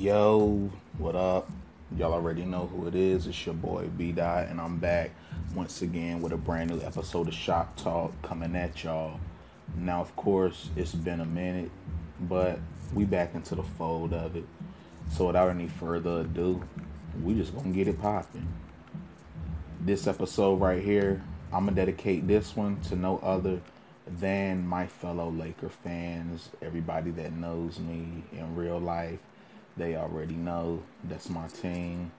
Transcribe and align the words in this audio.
Yo, 0.00 0.70
what 0.96 1.14
up? 1.14 1.50
Y'all 1.94 2.14
already 2.14 2.42
know 2.42 2.66
who 2.68 2.88
it 2.88 2.94
is. 2.94 3.26
It's 3.26 3.44
your 3.44 3.54
boy 3.54 3.86
B 3.98 4.12
Dot, 4.12 4.48
and 4.48 4.58
I'm 4.58 4.78
back 4.78 5.10
once 5.54 5.82
again 5.82 6.22
with 6.22 6.32
a 6.32 6.38
brand 6.38 6.70
new 6.70 6.80
episode 6.80 7.28
of 7.28 7.34
Shop 7.34 7.76
Talk 7.76 8.10
coming 8.22 8.56
at 8.56 8.82
y'all. 8.82 9.20
Now, 9.76 10.00
of 10.00 10.16
course, 10.16 10.70
it's 10.74 10.94
been 10.94 11.20
a 11.20 11.26
minute, 11.26 11.70
but 12.18 12.60
we 12.94 13.04
back 13.04 13.34
into 13.34 13.54
the 13.54 13.62
fold 13.62 14.14
of 14.14 14.36
it. 14.36 14.46
So, 15.12 15.26
without 15.26 15.50
any 15.50 15.68
further 15.68 16.20
ado, 16.20 16.62
we 17.22 17.34
just 17.34 17.54
gonna 17.54 17.68
get 17.68 17.86
it 17.86 18.00
popping. 18.00 18.48
This 19.82 20.06
episode 20.06 20.62
right 20.62 20.82
here, 20.82 21.22
I'm 21.52 21.66
gonna 21.66 21.76
dedicate 21.76 22.26
this 22.26 22.56
one 22.56 22.80
to 22.88 22.96
no 22.96 23.18
other 23.18 23.60
than 24.06 24.66
my 24.66 24.86
fellow 24.86 25.28
Laker 25.30 25.68
fans, 25.68 26.48
everybody 26.62 27.10
that 27.10 27.34
knows 27.34 27.78
me 27.78 28.22
in 28.32 28.56
real 28.56 28.80
life 28.80 29.18
they 29.80 29.96
already 29.96 30.34
know 30.34 30.82
that's 31.04 31.30
my 31.30 31.48
team. 31.48 32.12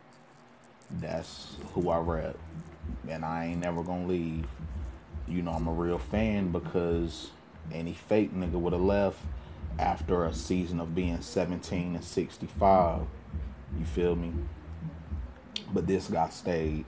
That's 0.90 1.56
who 1.74 1.90
I 1.90 2.00
rep. 2.00 2.38
And 3.08 3.24
I 3.24 3.46
ain't 3.46 3.62
never 3.62 3.84
gonna 3.84 4.08
leave. 4.08 4.48
You 5.28 5.44
know, 5.44 5.52
I'm 5.52 5.68
a 5.68 5.72
real 5.72 6.00
fan 6.00 6.52
because 6.52 7.30
any 7.72 7.94
fake 7.94 8.34
nigga 8.36 8.54
would 8.54 8.74
have 8.74 8.82
left 8.82 9.20
after 9.78 10.26
a 10.26 10.34
season 10.34 10.80
of 10.80 10.96
being 10.96 11.22
17 11.22 11.96
and 11.96 12.04
65. 12.04 13.02
You 13.78 13.86
feel 13.86 14.16
me? 14.16 14.34
But 15.72 15.86
this 15.86 16.08
guy 16.08 16.30
stayed. 16.30 16.86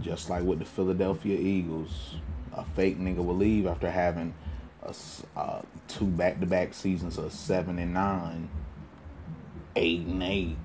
Just 0.00 0.30
like 0.30 0.44
with 0.44 0.60
the 0.60 0.64
Philadelphia 0.64 1.36
Eagles. 1.36 2.14
A 2.54 2.64
fake 2.64 2.98
nigga 2.98 3.24
will 3.24 3.36
leave 3.36 3.66
after 3.66 3.90
having 3.90 4.34
a, 4.82 4.94
uh, 5.36 5.62
two 5.88 6.06
back-to-back 6.06 6.74
seasons 6.74 7.18
of 7.18 7.32
seven 7.32 7.78
and 7.78 7.92
nine, 7.92 8.48
eight 9.76 10.00
and 10.06 10.22
eight. 10.22 10.56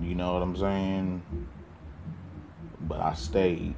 You 0.00 0.14
know 0.14 0.34
what 0.34 0.42
I'm 0.42 0.56
saying? 0.56 1.22
But 2.80 3.00
I 3.00 3.14
stayed. 3.14 3.74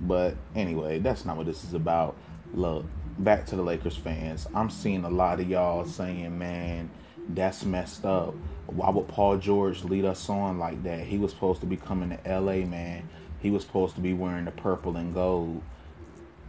But 0.00 0.36
anyway, 0.54 0.98
that's 0.98 1.24
not 1.24 1.36
what 1.36 1.46
this 1.46 1.64
is 1.64 1.74
about. 1.74 2.16
Look, 2.54 2.86
back 3.18 3.46
to 3.46 3.56
the 3.56 3.62
Lakers 3.62 3.96
fans. 3.96 4.46
I'm 4.54 4.70
seeing 4.70 5.04
a 5.04 5.10
lot 5.10 5.40
of 5.40 5.48
y'all 5.48 5.84
saying, 5.84 6.38
man, 6.38 6.90
that's 7.28 7.64
messed 7.64 8.04
up. 8.04 8.34
Why 8.66 8.90
would 8.90 9.08
Paul 9.08 9.36
George 9.36 9.84
lead 9.84 10.04
us 10.04 10.28
on 10.28 10.58
like 10.58 10.82
that? 10.84 11.00
He 11.00 11.18
was 11.18 11.32
supposed 11.32 11.60
to 11.60 11.66
be 11.66 11.76
coming 11.76 12.10
to 12.10 12.40
LA, 12.40 12.64
man. 12.64 13.08
He 13.40 13.50
was 13.50 13.62
supposed 13.62 13.94
to 13.96 14.00
be 14.00 14.14
wearing 14.14 14.44
the 14.44 14.50
purple 14.50 14.96
and 14.96 15.14
gold. 15.14 15.62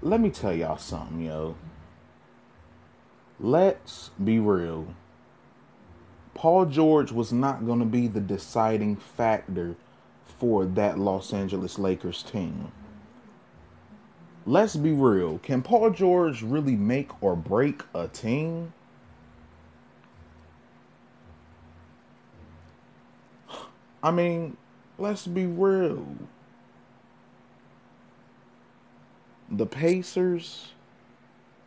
Let 0.02 0.22
me 0.22 0.30
tell 0.30 0.54
y'all 0.54 0.78
something, 0.78 1.22
yo. 1.22 1.56
Let's 3.40 4.12
be 4.24 4.40
real. 4.40 4.94
Paul 6.34 6.66
George 6.66 7.12
was 7.12 7.32
not 7.32 7.66
going 7.66 7.80
to 7.80 7.86
be 7.86 8.08
the 8.08 8.22
deciding 8.22 8.96
factor 8.96 9.76
for 10.40 10.66
that 10.66 10.98
Los 10.98 11.34
Angeles 11.34 11.78
Lakers 11.78 12.24
team. 12.24 12.72
Let's 14.46 14.76
be 14.76 14.92
real. 14.92 15.38
Can 15.40 15.62
Paul 15.62 15.92
George 15.92 16.42
really 16.42 16.76
make 16.76 17.22
or 17.22 17.36
break 17.36 17.84
a 17.94 18.08
team? 18.08 18.74
I 24.02 24.09
mean, 24.09 24.58
let's 24.98 25.28
be 25.28 25.46
real. 25.46 26.06
The 29.50 29.68
Pacers 29.68 30.70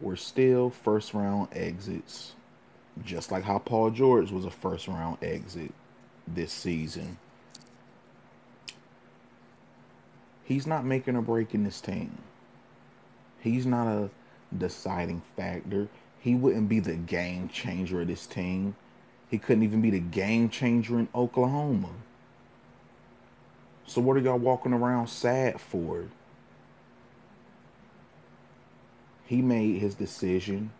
were 0.00 0.16
still 0.16 0.70
first 0.70 1.14
round 1.14 1.48
exits, 1.52 2.32
just 3.02 3.32
like 3.32 3.44
how 3.44 3.58
Paul 3.58 3.90
George 3.90 4.30
was 4.30 4.44
a 4.44 4.50
first 4.50 4.86
round 4.86 5.18
exit 5.22 5.72
this 6.26 6.52
season. 6.52 7.18
He's 10.44 10.66
not 10.66 10.84
making 10.84 11.16
a 11.16 11.22
break 11.22 11.54
in 11.54 11.64
this 11.64 11.80
team. 11.80 12.18
He's 13.40 13.66
not 13.66 13.86
a 13.86 14.10
deciding 14.56 15.22
factor. 15.36 15.88
He 16.20 16.34
wouldn't 16.34 16.68
be 16.68 16.80
the 16.80 16.94
game 16.94 17.48
changer 17.48 18.02
of 18.02 18.08
this 18.08 18.26
team. 18.26 18.76
He 19.30 19.38
couldn't 19.38 19.64
even 19.64 19.80
be 19.80 19.90
the 19.90 20.00
game 20.00 20.48
changer 20.48 20.98
in 20.98 21.08
Oklahoma. 21.14 21.90
So 23.86 24.00
what 24.00 24.16
are 24.16 24.20
y'all 24.20 24.38
walking 24.38 24.72
around 24.72 25.08
sad 25.08 25.60
for? 25.60 26.06
He 29.26 29.42
made 29.42 29.80
his 29.80 29.94
decision. 29.94 30.70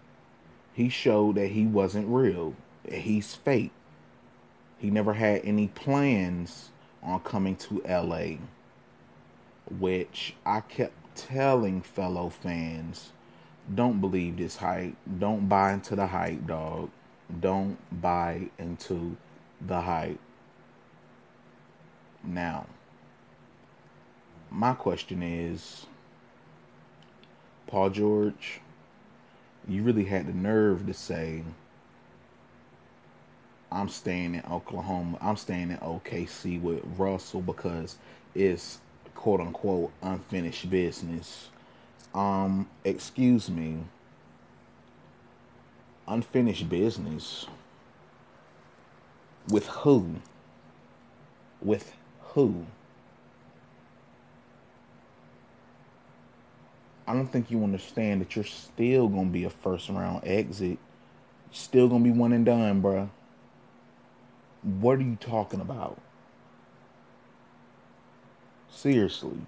He 0.74 0.88
showed 0.88 1.36
that 1.36 1.48
he 1.48 1.66
wasn't 1.66 2.08
real. 2.08 2.54
He's 2.90 3.34
fake. 3.34 3.72
He 4.78 4.90
never 4.90 5.14
had 5.14 5.40
any 5.44 5.68
plans 5.68 6.70
on 7.02 7.20
coming 7.20 7.56
to 7.56 7.82
LA, 7.88 8.38
which 9.78 10.34
I 10.44 10.60
kept 10.60 11.16
telling 11.16 11.80
fellow 11.80 12.28
fans 12.28 13.12
don't 13.72 14.00
believe 14.00 14.36
this 14.36 14.56
hype. 14.56 14.94
Don't 15.18 15.48
buy 15.48 15.72
into 15.72 15.96
the 15.96 16.06
hype, 16.06 16.46
dog. 16.46 16.90
Don't 17.40 17.78
buy 18.02 18.50
into 18.58 19.16
the 19.60 19.80
hype. 19.80 20.20
Now, 22.22 22.66
my 24.50 24.74
question 24.74 25.22
is 25.22 25.86
Paul 27.66 27.90
George, 27.90 28.60
you 29.68 29.82
really 29.82 30.04
had 30.04 30.26
the 30.26 30.32
nerve 30.32 30.86
to 30.86 30.94
say, 30.94 31.42
I'm 33.72 33.88
staying 33.88 34.34
in 34.34 34.42
Oklahoma, 34.50 35.18
I'm 35.20 35.36
staying 35.36 35.70
in 35.70 35.78
OKC 35.78 36.60
with 36.60 36.82
Russell 36.96 37.40
because 37.40 37.96
it's 38.34 38.78
quote 39.14 39.40
unquote 39.40 39.90
unfinished 40.02 40.70
business. 40.70 41.48
Um, 42.14 42.68
excuse 42.84 43.50
me. 43.50 43.78
Unfinished 46.06 46.68
business. 46.68 47.46
With 49.48 49.66
who? 49.66 50.16
With 51.60 51.94
who? 52.20 52.66
I 57.06 57.12
don't 57.12 57.26
think 57.26 57.50
you 57.50 57.62
understand 57.62 58.20
that 58.20 58.34
you're 58.34 58.44
still 58.44 59.08
gonna 59.08 59.28
be 59.28 59.44
a 59.44 59.50
first 59.50 59.88
round 59.88 60.22
exit. 60.24 60.78
Still 61.50 61.88
gonna 61.88 62.04
be 62.04 62.10
one 62.10 62.32
and 62.32 62.46
done, 62.46 62.82
bruh. 62.82 63.10
What 64.62 64.98
are 64.98 65.02
you 65.02 65.16
talking 65.20 65.60
about? 65.60 66.00
Seriously. 68.70 69.38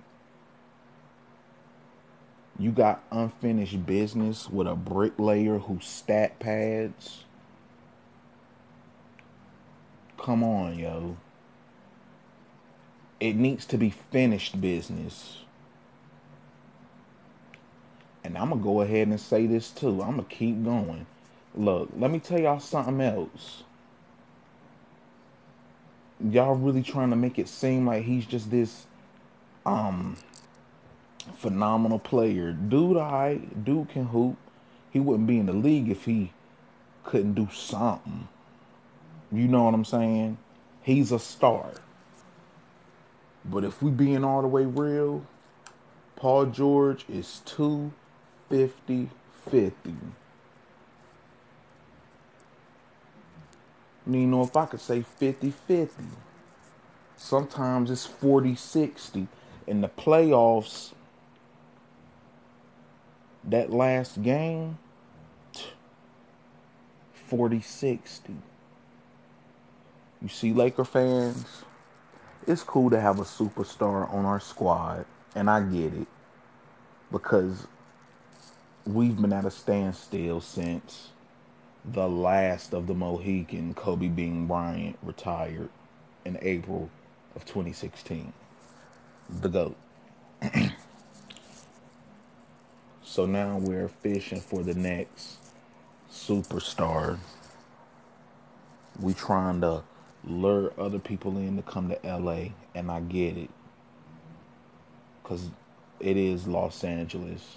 You 2.58 2.70
got 2.70 3.02
unfinished 3.10 3.84
business 3.86 4.48
with 4.48 4.66
a 4.66 4.74
bricklayer 4.74 5.58
who 5.58 5.78
stat 5.80 6.38
pads. 6.38 7.24
Come 10.18 10.42
on, 10.42 10.78
yo. 10.78 11.16
It 13.20 13.36
needs 13.36 13.66
to 13.66 13.78
be 13.78 13.90
finished 13.90 14.60
business. 14.60 15.38
And 18.26 18.37
I'm 18.37 18.50
to 18.50 18.56
go 18.56 18.81
ahead 18.81 19.06
and 19.06 19.20
say 19.20 19.47
this 19.47 19.70
too. 19.70 20.03
I'm 20.03 20.16
to 20.16 20.25
keep 20.25 20.64
going. 20.64 21.06
Look, 21.54 21.91
let 21.97 22.10
me 22.10 22.19
tell 22.19 22.41
y'all 22.41 22.59
something 22.59 23.00
else. 23.00 23.62
Y'all 26.20 26.56
really 26.56 26.82
trying 26.82 27.10
to 27.10 27.16
make 27.16 27.38
it 27.38 27.48
seem 27.48 27.86
like 27.86 28.04
he's 28.04 28.26
just 28.26 28.50
this 28.50 28.86
um 29.65 30.16
phenomenal 31.36 32.00
player. 32.00 32.53
Dude, 32.53 32.97
I 32.97 33.36
dude 33.36 33.91
can 33.91 34.06
hoop. 34.06 34.36
He 34.91 34.98
wouldn't 34.98 35.28
be 35.28 35.38
in 35.38 35.47
the 35.47 35.53
league 35.53 35.88
if 35.88 36.04
he 36.04 36.32
couldn't 37.04 37.34
do 37.34 37.48
something. 37.53 38.26
You 39.31 39.47
know 39.47 39.65
what 39.65 39.74
I'm 39.74 39.84
saying? 39.84 40.39
He's 40.83 41.12
a 41.12 41.18
star. 41.18 41.71
But 43.45 43.62
if 43.62 43.80
we 43.80 43.91
being 43.91 44.24
all 44.24 44.42
the 44.42 44.48
way 44.48 44.65
real, 44.65 45.24
Paul 46.16 46.47
George 46.47 47.04
is 47.09 47.42
too 47.45 47.92
50 48.48 49.10
50. 49.51 49.95
You 54.09 54.27
know, 54.27 54.43
if 54.45 54.57
I 54.57 54.66
could 54.66 54.81
say 54.81 55.03
50 55.03 55.51
50, 55.51 56.04
sometimes 57.16 57.91
it's 57.91 58.07
40 58.07 58.54
60. 58.54 59.28
In 59.66 59.81
the 59.81 59.89
playoffs, 59.89 60.93
that 63.43 63.72
last 63.72 64.22
game, 64.22 64.78
40 67.27 67.60
60. 67.60 68.37
You 70.22 70.28
see, 70.28 70.53
Laker 70.53 70.84
fans, 70.84 71.45
it's 72.47 72.63
cool 72.63 72.91
to 72.91 73.01
have 73.01 73.19
a 73.19 73.25
superstar 73.25 74.13
on 74.13 74.25
our 74.25 74.41
squad, 74.41 75.04
and 75.34 75.51
I 75.51 75.63
get 75.63 75.93
it 75.93 76.07
because 77.10 77.66
we've 78.86 79.21
been 79.21 79.33
at 79.33 79.44
a 79.44 79.50
standstill 79.50 80.41
since 80.41 81.09
the 81.84 82.09
last 82.09 82.72
of 82.72 82.86
the 82.86 82.94
Mohican, 82.94 83.74
Kobe 83.74 84.09
Bean 84.09 84.47
Bryant, 84.47 84.97
retired 85.03 85.68
in 86.24 86.38
April 86.41 86.91
of 87.34 87.44
2016. 87.44 88.33
The 89.28 89.48
GOAT. 89.48 89.77
so 93.03 93.27
now 93.27 93.59
we're 93.59 93.88
fishing 93.88 94.41
for 94.41 94.62
the 94.62 94.74
next 94.74 95.38
superstar. 96.10 97.18
We 99.00 99.15
trying 99.15 99.60
to 99.62 99.83
lure 100.24 100.72
other 100.78 100.98
people 100.98 101.36
in 101.38 101.56
to 101.56 101.62
come 101.62 101.88
to 101.88 101.98
LA, 102.04 102.50
and 102.74 102.91
I 102.91 103.00
get 103.00 103.36
it. 103.36 103.50
Because 105.22 105.50
it 105.98 106.16
is 106.16 106.47
Los 106.47 106.84
Angeles. 106.84 107.56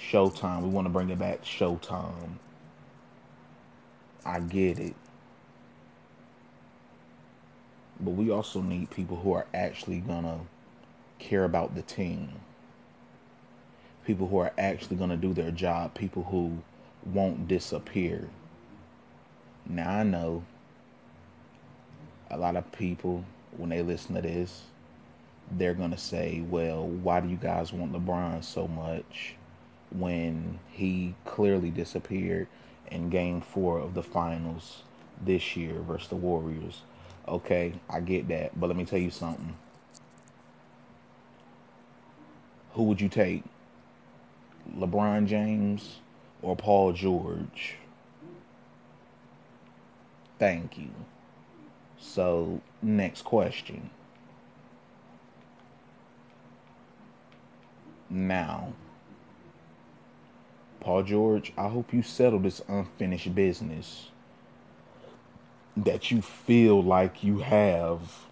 Showtime. 0.00 0.62
We 0.62 0.68
want 0.68 0.86
to 0.86 0.90
bring 0.90 1.10
it 1.10 1.18
back 1.18 1.42
Showtime. 1.44 2.38
I 4.24 4.40
get 4.40 4.78
it. 4.78 4.94
But 8.00 8.12
we 8.12 8.30
also 8.30 8.62
need 8.62 8.90
people 8.90 9.18
who 9.18 9.32
are 9.32 9.46
actually 9.52 10.00
going 10.00 10.24
to 10.24 10.40
care 11.18 11.44
about 11.44 11.74
the 11.74 11.82
team. 11.82 12.40
People 14.06 14.26
who 14.28 14.38
are 14.38 14.52
actually 14.56 14.96
going 14.96 15.10
to 15.10 15.16
do 15.16 15.34
their 15.34 15.50
job. 15.50 15.94
People 15.94 16.24
who 16.24 16.62
won't 17.04 17.46
disappear. 17.46 18.28
Now, 19.66 19.90
I 19.90 20.02
know 20.02 20.44
a 22.30 22.38
lot 22.38 22.56
of 22.56 22.72
people, 22.72 23.24
when 23.56 23.68
they 23.68 23.82
listen 23.82 24.14
to 24.14 24.22
this, 24.22 24.62
they're 25.50 25.74
going 25.74 25.90
to 25.90 25.98
say, 25.98 26.42
well, 26.48 26.86
why 26.86 27.20
do 27.20 27.28
you 27.28 27.36
guys 27.36 27.72
want 27.72 27.92
LeBron 27.92 28.42
so 28.42 28.66
much 28.66 29.34
when 29.90 30.58
he 30.70 31.14
clearly 31.24 31.70
disappeared 31.70 32.46
in 32.90 33.10
game 33.10 33.40
four 33.40 33.78
of 33.78 33.94
the 33.94 34.02
finals 34.02 34.82
this 35.24 35.56
year 35.56 35.74
versus 35.80 36.08
the 36.08 36.16
Warriors? 36.16 36.82
Okay, 37.28 37.74
I 37.88 38.00
get 38.00 38.28
that. 38.28 38.58
But 38.58 38.68
let 38.68 38.76
me 38.76 38.84
tell 38.84 38.98
you 38.98 39.10
something. 39.10 39.54
Who 42.72 42.84
would 42.84 43.00
you 43.00 43.08
take? 43.08 43.42
LeBron 44.76 45.26
James 45.26 45.98
or 46.42 46.56
Paul 46.56 46.92
George? 46.92 47.76
Thank 50.38 50.78
you. 50.78 50.90
So, 51.98 52.62
next 52.80 53.22
question. 53.22 53.90
Now, 58.08 58.72
Paul 60.90 61.04
George, 61.04 61.52
I 61.56 61.68
hope 61.68 61.94
you 61.94 62.02
settle 62.02 62.40
this 62.40 62.62
unfinished 62.66 63.32
business 63.32 64.08
that 65.76 66.10
you 66.10 66.20
feel 66.20 66.82
like 66.82 67.22
you 67.22 67.38
have 67.38 68.26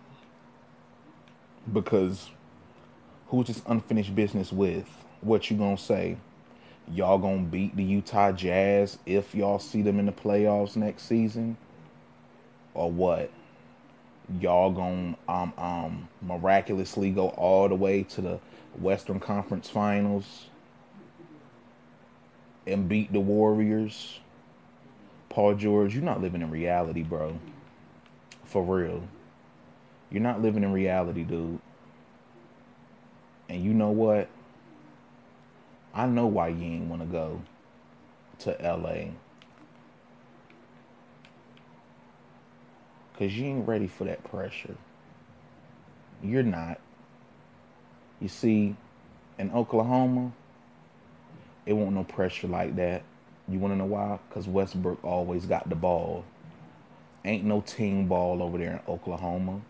because 1.73 2.31
who's 3.29 3.47
this 3.47 3.63
unfinished 3.65 4.13
business 4.17 4.53
with? 4.53 4.89
What 5.21 5.49
you 5.49 5.57
gonna 5.57 5.79
say? 5.79 6.17
Y'all 6.93 7.19
gonna 7.19 7.43
beat 7.43 7.77
the 7.77 7.85
Utah 7.85 8.33
Jazz 8.33 8.99
if 9.07 9.37
y'all 9.37 9.61
see 9.61 9.83
them 9.83 10.01
in 10.01 10.07
the 10.07 10.13
playoffs 10.13 10.75
next 10.75 11.05
season? 11.05 11.57
Or 12.75 12.91
what? 12.91 13.31
Y'all 14.41 14.73
gonna 14.73 15.17
um 15.29 15.53
um 15.57 16.09
miraculously 16.21 17.13
go 17.13 17.29
all 17.29 17.69
the 17.69 17.77
way 17.77 18.03
to 18.03 18.21
the 18.21 18.41
Western 18.81 19.21
Conference 19.21 19.71
Finals 19.71 20.47
and 22.69 22.89
beat 22.89 23.13
the 23.13 23.21
Warriors? 23.21 24.21
Paul 25.29 25.55
George, 25.55 25.95
you're 25.95 26.03
not 26.03 26.21
living 26.21 26.43
in 26.43 26.51
reality, 26.51 27.03
bro. 27.03 27.39
For 28.45 28.63
real. 28.63 29.03
You're 30.11 30.23
not 30.23 30.41
living 30.41 30.65
in 30.65 30.73
reality, 30.73 31.23
dude. 31.23 31.61
And 33.49 33.63
you 33.63 33.75
know 33.75 33.91
what? 33.91 34.29
I 35.95 36.07
know 36.07 36.27
why 36.27 36.49
you 36.49 36.65
ain't 36.65 36.89
want 36.89 37.03
to 37.03 37.09
go 37.09 37.43
to 38.41 38.57
LA. 38.63 39.13
Because 43.13 43.37
you 43.37 43.47
ain't 43.47 43.67
ready 43.67 43.89
for 43.89 44.05
that 44.05 44.23
pressure. 44.25 44.77
You're 46.23 46.43
not. 46.43 46.81
You 48.21 48.29
see, 48.29 48.77
in 49.39 49.51
Oklahoma, 49.53 50.33
it 51.69 51.75
won't 51.75 51.95
no 51.95 52.03
pressure 52.03 52.49
like 52.49 52.77
that. 52.77 53.03
You 53.47 53.59
want 53.59 53.75
to 53.75 53.77
know 53.77 53.85
why? 53.85 54.19
Because 54.27 54.49
Westbrook 54.49 55.05
always 55.05 55.45
got 55.45 55.69
the 55.69 55.75
ball. 55.75 56.25
Ain't 57.27 57.45
no 57.45 57.61
team 57.61 58.09
ball 58.09 58.43
over 58.43 58.57
there 58.57 58.73
in 58.73 58.93
Oklahoma. 58.93 59.61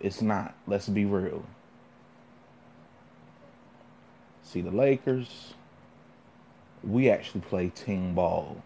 It's 0.00 0.20
not. 0.20 0.56
Let's 0.66 0.88
be 0.88 1.04
real. 1.04 1.44
See, 4.42 4.60
the 4.60 4.72
Lakers, 4.72 5.54
we 6.82 7.08
actually 7.08 7.42
play 7.42 7.68
team 7.68 8.16
ball, 8.16 8.60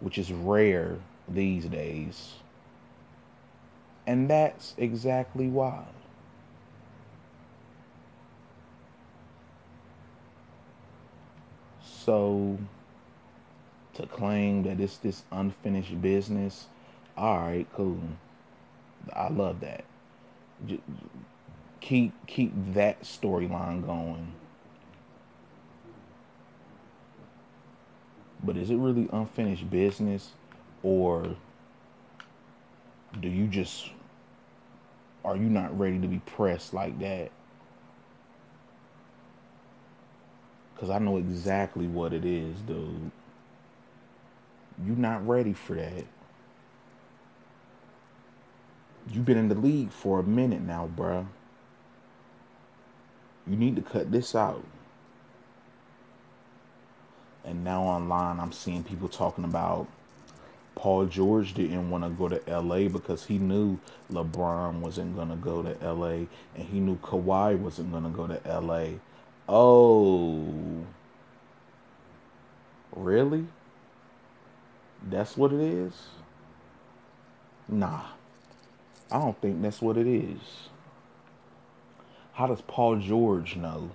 which 0.00 0.18
is 0.18 0.32
rare 0.32 0.98
these 1.28 1.66
days. 1.66 2.32
And 4.04 4.28
that's 4.28 4.74
exactly 4.78 5.46
why. 5.46 5.84
So, 12.04 12.58
to 13.94 14.06
claim 14.06 14.64
that 14.64 14.78
it's 14.78 14.98
this 14.98 15.22
unfinished 15.32 16.02
business, 16.02 16.66
all 17.16 17.38
right, 17.38 17.66
cool. 17.72 17.98
I 19.10 19.30
love 19.30 19.60
that. 19.60 19.84
Keep 21.80 22.26
keep 22.26 22.52
that 22.74 23.04
storyline 23.04 23.86
going. 23.86 24.32
But 28.42 28.58
is 28.58 28.68
it 28.68 28.76
really 28.76 29.08
unfinished 29.10 29.70
business 29.70 30.32
or 30.82 31.36
do 33.18 33.28
you 33.28 33.46
just 33.46 33.90
are 35.24 35.36
you 35.36 35.48
not 35.48 35.78
ready 35.78 35.98
to 36.00 36.06
be 36.06 36.18
pressed 36.26 36.74
like 36.74 36.98
that? 36.98 37.30
Cuz 40.76 40.90
I 40.90 40.98
know 40.98 41.16
exactly 41.16 41.86
what 41.86 42.12
it 42.12 42.24
is, 42.24 42.60
dude. 42.60 43.10
You're 44.84 44.96
not 44.96 45.26
ready 45.26 45.52
for 45.52 45.74
that. 45.76 46.04
You've 49.10 49.26
been 49.26 49.36
in 49.36 49.48
the 49.48 49.54
league 49.54 49.90
for 49.90 50.18
a 50.18 50.22
minute 50.22 50.62
now, 50.62 50.88
bruh. 50.94 51.26
You 53.46 53.56
need 53.56 53.76
to 53.76 53.82
cut 53.82 54.10
this 54.10 54.34
out. 54.34 54.64
And 57.44 57.62
now 57.62 57.82
online, 57.82 58.40
I'm 58.40 58.52
seeing 58.52 58.82
people 58.82 59.08
talking 59.08 59.44
about 59.44 59.86
Paul 60.74 61.06
George 61.06 61.54
didn't 61.54 61.90
want 61.90 62.04
to 62.04 62.10
go 62.10 62.28
to 62.28 62.60
LA 62.60 62.88
because 62.88 63.26
he 63.26 63.38
knew 63.38 63.78
LeBron 64.10 64.80
wasn't 64.80 65.14
going 65.14 65.28
to 65.28 65.36
go 65.36 65.62
to 65.62 65.92
LA 65.92 66.26
and 66.54 66.68
he 66.70 66.80
knew 66.80 66.96
Kawhi 66.96 67.58
wasn't 67.58 67.92
going 67.92 68.04
to 68.04 68.10
go 68.10 68.26
to 68.26 68.40
LA. 68.60 68.98
Oh. 69.48 70.44
Really? 72.94 73.46
That's 75.02 75.36
what 75.36 75.52
it 75.52 75.60
is? 75.60 75.92
Nah. 77.68 78.02
I 79.10 79.18
don't 79.18 79.40
think 79.40 79.60
that's 79.62 79.82
what 79.82 79.96
it 79.96 80.06
is. 80.06 80.40
How 82.32 82.46
does 82.46 82.62
Paul 82.62 82.96
George 82.96 83.56
know? 83.56 83.90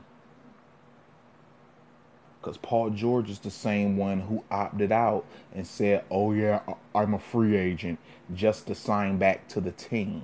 Because 2.40 2.58
Paul 2.58 2.92
George 2.92 3.30
is 3.30 3.40
the 3.40 3.52
same 3.52 3.98
one 3.98 4.22
who 4.22 4.46
opted 4.50 4.94
out 4.94 5.26
and 5.54 5.68
said, 5.68 6.06
oh, 6.10 6.32
yeah, 6.32 6.62
I'm 6.96 7.14
a 7.14 7.20
free 7.20 7.58
agent 7.58 8.00
just 8.34 8.68
to 8.68 8.76
sign 8.76 9.18
back 9.18 9.50
to 9.50 9.60
the 9.60 9.72
team. 9.72 10.24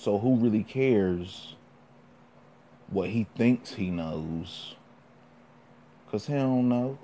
So 0.00 0.18
who 0.18 0.36
really 0.36 0.62
cares 0.62 1.56
what 2.88 3.10
he 3.10 3.26
thinks 3.36 3.74
he 3.74 3.90
knows? 3.90 4.74
Because 6.06 6.26
he 6.26 6.32
don't 6.32 6.70
know. 6.70 6.98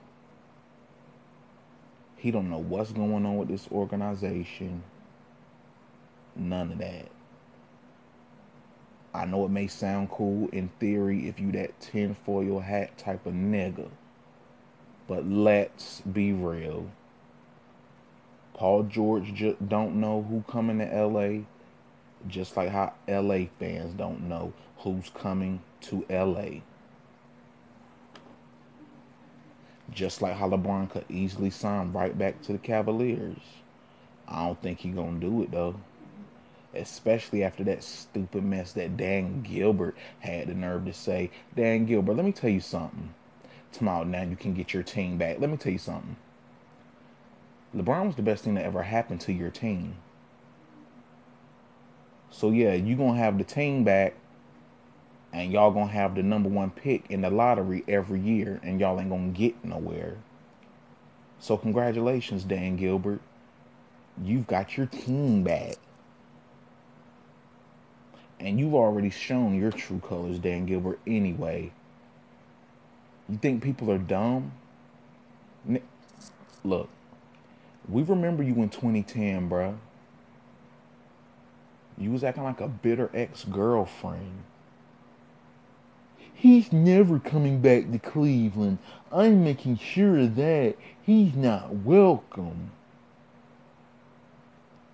He 2.17 2.31
don't 2.31 2.49
know 2.49 2.57
what's 2.57 2.93
going 2.93 3.27
on 3.27 3.37
with 3.37 3.49
this 3.49 3.69
organization. 3.71 4.83
None 6.35 6.73
of 6.73 6.79
that. 6.79 7.11
I 9.13 9.27
know 9.27 9.45
it 9.45 9.51
may 9.51 9.67
sound 9.67 10.11
cool 10.11 10.49
in 10.49 10.71
theory 10.81 11.29
if 11.29 11.39
you 11.39 11.53
that 11.53 11.79
tinfoil 11.79 12.61
hat 12.61 12.97
type 12.97 13.27
of 13.27 13.35
nigga. 13.35 13.91
But 15.07 15.29
let's 15.29 16.01
be 16.01 16.33
real. 16.33 16.91
Paul 18.55 18.85
George 18.85 19.35
just 19.35 19.69
don't 19.69 20.01
know 20.01 20.23
who 20.23 20.43
coming 20.51 20.79
to 20.79 21.07
LA, 21.07 21.45
just 22.29 22.57
like 22.57 22.71
how 22.71 22.93
LA 23.09 23.47
fans 23.59 23.95
don't 23.95 24.29
know 24.29 24.53
who's 24.79 25.11
coming 25.11 25.61
to 25.83 26.05
LA. 26.11 26.61
Just 29.91 30.21
like 30.21 30.37
how 30.37 30.49
LeBron 30.49 30.91
could 30.91 31.05
easily 31.09 31.51
sign 31.51 31.93
right 31.93 32.17
back 32.17 32.43
to 32.43 32.53
the 32.53 32.59
Cavaliers. 32.59 33.39
I 34.29 34.47
don't 34.47 34.61
think 34.61 34.81
he 34.81 34.91
gonna 34.91 35.21
do 35.21 35.43
it 35.43 35.51
though. 35.53 35.77
Especially 36.75 37.43
after 37.43 37.65
that 37.65 37.83
stupid 37.83 38.45
mess 38.45 38.73
that 38.73 38.97
Dan 38.97 39.43
Gilbert 39.43 39.97
had 40.21 40.49
the 40.49 40.55
nerve 40.55 40.85
to 40.87 40.93
say. 40.93 41.31
Dan 41.55 41.87
Gilbert, 41.87 42.15
let 42.15 42.25
me 42.25 42.33
tell 42.33 42.51
you 42.51 42.61
something. 42.61 43.15
Tomorrow 43.73 44.05
now 44.05 44.23
you 44.23 44.37
can 44.37 44.55
get 44.55 44.75
your 44.75 44.83
team 44.83 45.17
back. 45.17 45.39
Let 45.39 45.51
me 45.51 45.57
tell 45.57 45.73
you 45.73 45.79
something. 45.79 46.17
LeBron 47.75 48.07
was 48.07 48.17
the 48.17 48.23
best 48.23 48.45
thing 48.45 48.55
that 48.55 48.65
ever 48.65 48.83
happened 48.83 49.21
to 49.23 49.33
your 49.33 49.51
team. 49.51 49.97
So 52.31 52.51
yeah, 52.51 52.75
you're 52.75 52.99
gonna 52.99 53.19
have 53.19 53.39
the 53.39 53.45
team 53.45 53.85
back 53.85 54.15
and 55.33 55.53
y'all 55.53 55.71
gonna 55.71 55.87
have 55.87 56.15
the 56.15 56.23
number 56.23 56.49
one 56.49 56.71
pick 56.71 57.11
in 57.11 57.23
the 57.23 57.31
lottery 57.31 57.85
every 57.89 58.21
year 58.21 58.61
and 58.63 58.81
y'all 58.81 59.01
ain't 59.01 59.11
gonna 59.11 59.29
get 59.29 59.65
nowhere. 59.65 60.17
So 61.39 61.57
congratulations, 61.57 62.45
Dan 62.45 62.77
Gilbert. 62.77 63.21
You've 64.23 64.47
got 64.47 64.77
your 64.77 64.87
team 64.87 65.43
back. 65.43 65.77
And 68.39 68.59
you've 68.59 68.75
already 68.75 69.11
shown 69.11 69.59
your 69.59 69.73
true 69.73 70.01
colors, 70.01 70.39
Dan 70.39 70.67
Gilbert, 70.67 71.01
anyway. 71.07 71.73
You 73.29 73.39
think 73.39 73.63
people 73.63 73.91
are 73.91 73.99
dumb? 73.99 74.53
Look, 76.63 76.89
we 77.89 78.03
remember 78.03 78.43
you 78.43 78.55
in 78.55 78.69
2010, 78.69 79.49
bruh. 79.49 79.77
You 81.99 82.11
was 82.11 82.23
acting 82.25 82.45
like 82.45 82.61
a 82.61 82.69
bitter 82.69 83.11
ex-girlfriend. 83.15 84.43
He's 86.35 86.71
never 86.71 87.19
coming 87.19 87.61
back 87.61 87.91
to 87.91 87.99
Cleveland. 87.99 88.79
I'm 89.11 89.43
making 89.43 89.79
sure 89.79 90.27
that. 90.27 90.77
He's 91.03 91.35
not 91.35 91.77
welcome. 91.77 92.73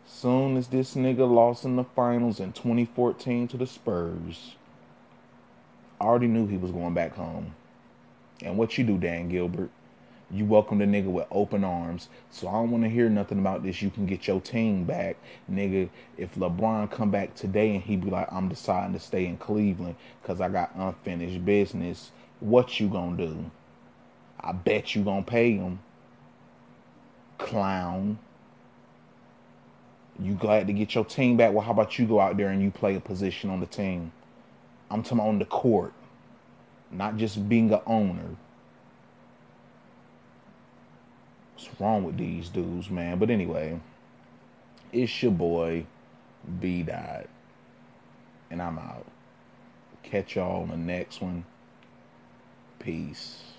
Soon 0.07 0.57
as 0.57 0.69
this 0.69 0.95
nigga 0.95 1.29
lost 1.29 1.65
in 1.65 1.75
the 1.75 1.83
finals 1.83 2.39
in 2.39 2.53
2014 2.53 3.49
to 3.49 3.57
the 3.57 3.67
Spurs, 3.67 4.55
I 6.01 6.05
already 6.05 6.29
knew 6.29 6.47
he 6.47 6.57
was 6.57 6.71
going 6.71 6.95
back 6.95 7.17
home. 7.17 7.57
And 8.41 8.57
what 8.57 8.79
you 8.79 8.85
do, 8.85 8.99
Dan 8.99 9.29
Gilbert? 9.29 9.71
You 10.35 10.47
welcome 10.47 10.79
the 10.79 10.87
nigga 10.87 11.09
with 11.09 11.27
open 11.31 11.63
arms. 11.63 12.09
So 12.31 12.49
I 12.49 12.53
don't 12.53 12.71
want 12.71 12.85
to 12.85 12.89
hear 12.91 13.11
nothing 13.11 13.39
about 13.39 13.63
this. 13.63 13.83
You 13.83 13.91
can 13.91 14.07
get 14.07 14.27
your 14.27 14.41
team 14.41 14.85
back, 14.85 15.19
nigga. 15.51 15.91
If 16.17 16.37
LeBron 16.37 16.91
come 16.91 17.11
back 17.11 17.35
today 17.35 17.75
and 17.75 17.85
he 17.85 17.97
be 17.97 18.09
like, 18.09 18.33
I'm 18.33 18.49
deciding 18.49 18.95
to 18.95 18.99
stay 18.99 19.27
in 19.27 19.37
Cleveland 19.37 19.97
because 20.23 20.41
I 20.41 20.49
got 20.49 20.75
unfinished 20.75 21.45
business, 21.45 22.13
what 22.41 22.81
you 22.81 22.89
gonna 22.89 23.19
do? 23.19 23.51
I 24.41 24.53
bet 24.53 24.95
you 24.95 25.05
gonna 25.05 25.23
pay 25.23 25.53
him. 25.53 25.81
Clown. 27.37 28.19
You 30.19 30.33
glad 30.33 30.67
to 30.69 30.73
get 30.73 30.95
your 30.95 31.05
team 31.05 31.37
back? 31.37 31.53
Well, 31.53 31.63
how 31.63 31.73
about 31.73 31.99
you 31.99 32.07
go 32.07 32.21
out 32.21 32.39
there 32.39 32.49
and 32.49 32.63
you 32.63 32.71
play 32.71 32.95
a 32.95 33.01
position 33.01 33.51
on 33.51 33.61
the 33.61 33.67
team? 33.67 34.13
I'm 34.91 35.03
talking 35.03 35.21
on 35.21 35.39
the 35.39 35.45
court, 35.45 35.93
not 36.91 37.19
just 37.19 37.49
being 37.51 37.71
an 37.71 37.81
owner. 37.87 38.37
What's 41.63 41.81
wrong 41.81 42.03
with 42.03 42.17
these 42.17 42.49
dudes, 42.49 42.91
man? 42.91 43.19
But 43.19 43.31
anyway, 43.31 43.79
it's 44.93 45.23
your 45.23 45.31
boy 45.31 45.87
B 46.61 46.83
Dot, 46.83 47.29
and 48.51 48.61
I'm 48.61 48.79
out. 48.79 49.07
Catch 50.03 50.35
y'all 50.35 50.63
on 50.63 50.71
the 50.71 50.77
next 50.77 51.21
one. 51.21 51.45
Peace. 52.81 53.52